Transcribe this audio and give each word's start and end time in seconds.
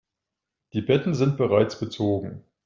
Die 0.73 0.81
Betten 0.81 1.13
sind 1.13 1.37
bereits 1.37 1.79
bezogen. 1.79 2.43